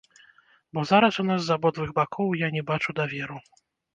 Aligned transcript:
Бо 0.77 0.83
зараз 0.91 1.19
у 1.23 1.25
нас 1.31 1.43
з 1.47 1.51
абодвух 1.59 1.91
бакоў 1.99 2.33
я 2.39 2.47
не 2.57 2.63
бачу 2.69 2.97
даверу. 3.01 3.37